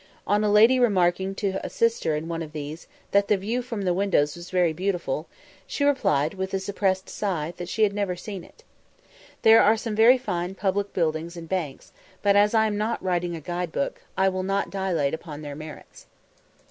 [0.25, 3.83] On a lady remarking to a sister in one of these, that the view from
[3.83, 5.27] the windows was very beautiful,
[5.67, 8.63] she replied, with a suppressed sigh, that she had never seen it.
[9.43, 11.91] There are some very fine public buildings and banks;
[12.23, 15.55] but as I am not writing a guide book, I will not dilate upon their
[15.55, 16.07] merits.